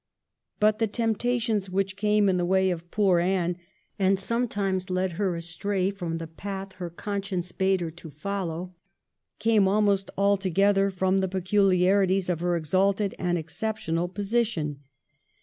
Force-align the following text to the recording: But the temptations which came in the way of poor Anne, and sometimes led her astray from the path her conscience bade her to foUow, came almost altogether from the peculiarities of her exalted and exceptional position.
But 0.59 0.79
the 0.79 0.87
temptations 0.87 1.69
which 1.69 1.95
came 1.95 2.27
in 2.27 2.37
the 2.37 2.43
way 2.43 2.71
of 2.71 2.89
poor 2.89 3.19
Anne, 3.19 3.57
and 3.99 4.17
sometimes 4.17 4.89
led 4.89 5.11
her 5.11 5.35
astray 5.35 5.91
from 5.91 6.17
the 6.17 6.25
path 6.25 6.73
her 6.81 6.89
conscience 6.89 7.51
bade 7.51 7.81
her 7.81 7.91
to 7.91 8.09
foUow, 8.09 8.73
came 9.37 9.67
almost 9.67 10.09
altogether 10.17 10.89
from 10.89 11.19
the 11.19 11.27
peculiarities 11.29 12.29
of 12.31 12.39
her 12.39 12.55
exalted 12.55 13.13
and 13.19 13.37
exceptional 13.37 14.07
position. 14.07 14.79